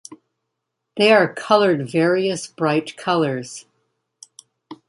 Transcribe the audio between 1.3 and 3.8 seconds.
colored various bright colors.